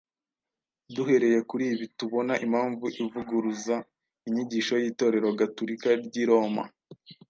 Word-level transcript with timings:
Duhereye 0.95 1.39
kuri 1.49 1.65
ibi 1.73 1.85
tubona 1.97 2.33
impamvu 2.45 2.85
ivuguruza 3.03 3.75
inyigisho 4.27 4.73
y’Itorero 4.81 5.27
Gatulika 5.39 5.89
ry’i 6.05 6.23
Roma 6.29 6.63